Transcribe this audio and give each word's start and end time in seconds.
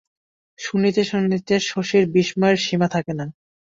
শুনিতে 0.59 1.01
শুনিতে 1.03 1.55
শশীর 1.69 2.03
বিস্ময়ের 2.15 2.57
সীমা 2.57 2.87
থাকে 2.87 3.13
না। 3.13 3.25